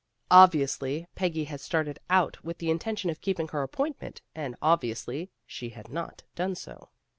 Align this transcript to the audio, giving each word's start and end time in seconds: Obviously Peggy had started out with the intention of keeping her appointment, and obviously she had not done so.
Obviously 0.31 1.05
Peggy 1.13 1.43
had 1.43 1.61
started 1.61 1.99
out 2.09 2.43
with 2.43 2.57
the 2.57 2.71
intention 2.71 3.11
of 3.11 3.21
keeping 3.21 3.49
her 3.49 3.61
appointment, 3.61 4.23
and 4.33 4.55
obviously 4.59 5.29
she 5.45 5.69
had 5.69 5.89
not 5.91 6.23
done 6.33 6.55
so. 6.55 6.89